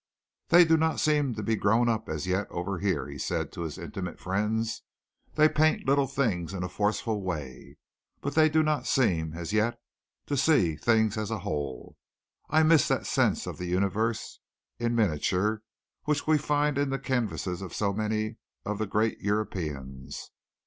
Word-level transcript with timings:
"They 0.47 0.65
do 0.65 0.77
not 0.77 0.99
seem 0.99 1.35
to 1.35 1.43
be 1.43 1.55
grown 1.55 1.87
up 1.87 2.09
as 2.09 2.25
yet 2.25 2.49
over 2.49 2.79
here," 2.79 3.07
he 3.07 3.19
said 3.19 3.51
to 3.51 3.61
his 3.61 3.77
intimate 3.77 4.19
friends. 4.19 4.81
"They 5.35 5.47
paint 5.47 5.85
little 5.85 6.07
things 6.07 6.55
in 6.55 6.63
a 6.63 6.69
forceful 6.69 7.21
way, 7.21 7.77
but 8.19 8.33
they 8.33 8.49
do 8.49 8.63
not 8.63 8.87
seem 8.87 9.33
as 9.35 9.53
yet 9.53 9.79
to 10.25 10.35
see 10.35 10.75
things 10.75 11.19
as 11.19 11.29
a 11.29 11.41
whole. 11.45 11.97
I 12.49 12.63
miss 12.63 12.87
that 12.87 13.05
sense 13.05 13.45
of 13.45 13.59
the 13.59 13.67
universe 13.67 14.39
in 14.79 14.95
miniature 14.95 15.61
which 16.05 16.25
we 16.25 16.39
find 16.39 16.79
in 16.79 16.89
the 16.89 16.97
canvases 16.97 17.61
of 17.61 17.71
so 17.71 17.93
many 17.93 18.37
of 18.65 18.79
the 18.79 18.87
great 18.87 19.19
Europeans. 19.19 20.31